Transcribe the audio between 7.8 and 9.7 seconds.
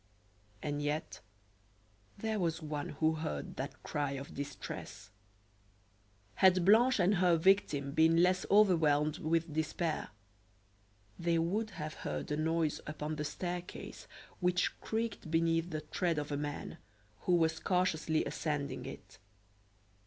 been less overwhelmed with